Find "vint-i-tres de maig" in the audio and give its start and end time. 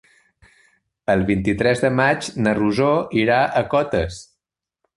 1.27-2.31